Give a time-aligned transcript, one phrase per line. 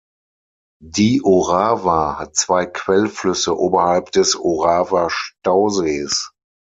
[0.83, 6.31] Die Orava hat zwei Quellflüsse oberhalb des Orava-Stausees.